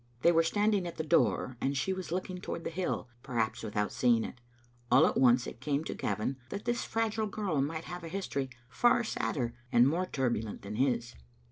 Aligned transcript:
They 0.23 0.31
were 0.31 0.41
standing 0.41 0.87
at 0.87 0.97
the 0.97 1.03
door, 1.03 1.57
and 1.61 1.77
she 1.77 1.93
was 1.93 2.11
looking 2.11 2.41
toward 2.41 2.63
the 2.63 2.71
hill, 2.71 3.07
perhaps 3.21 3.61
without 3.61 3.91
seeing 3.91 4.23
it. 4.23 4.41
All 4.91 5.05
at 5.05 5.15
once 5.15 5.45
it 5.45 5.61
came 5.61 5.83
to 5.83 5.93
Gavin 5.93 6.37
that 6.49 6.65
this 6.65 6.83
fragile 6.85 7.27
girl 7.27 7.61
might 7.61 7.83
have 7.83 8.03
a 8.03 8.07
history 8.07 8.49
far 8.67 9.03
sadder 9.03 9.53
and 9.71 9.87
more 9.87 10.07
turbulent 10.07 10.63
than 10.63 10.77
his. 10.77 11.13